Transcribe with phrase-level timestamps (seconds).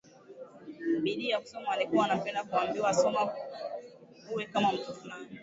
[1.01, 3.33] Bidii ya kusoma alikuwa anapenda kuambiwa soma
[4.31, 5.27] uwe kama mtu fulani